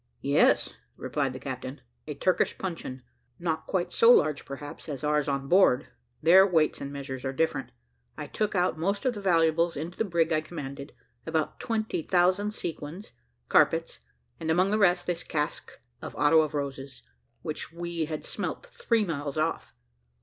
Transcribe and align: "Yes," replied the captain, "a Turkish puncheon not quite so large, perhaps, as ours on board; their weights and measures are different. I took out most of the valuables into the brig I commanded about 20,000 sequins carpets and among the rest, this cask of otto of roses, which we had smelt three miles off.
"Yes," 0.23 0.73
replied 0.97 1.31
the 1.31 1.39
captain, 1.39 1.79
"a 2.07 2.15
Turkish 2.15 2.57
puncheon 2.57 3.03
not 3.37 3.67
quite 3.67 3.93
so 3.93 4.11
large, 4.11 4.45
perhaps, 4.45 4.89
as 4.89 5.03
ours 5.03 5.27
on 5.27 5.47
board; 5.47 5.89
their 6.23 6.43
weights 6.43 6.81
and 6.81 6.91
measures 6.91 7.23
are 7.23 7.31
different. 7.31 7.69
I 8.17 8.25
took 8.25 8.55
out 8.55 8.79
most 8.79 9.05
of 9.05 9.13
the 9.13 9.21
valuables 9.21 9.77
into 9.77 9.99
the 9.99 10.03
brig 10.03 10.33
I 10.33 10.41
commanded 10.41 10.93
about 11.27 11.59
20,000 11.59 12.49
sequins 12.51 13.11
carpets 13.47 13.99
and 14.39 14.49
among 14.49 14.71
the 14.71 14.79
rest, 14.79 15.05
this 15.05 15.21
cask 15.21 15.71
of 16.01 16.15
otto 16.15 16.41
of 16.41 16.55
roses, 16.55 17.03
which 17.43 17.71
we 17.71 18.05
had 18.05 18.25
smelt 18.25 18.65
three 18.65 19.05
miles 19.05 19.37
off. 19.37 19.75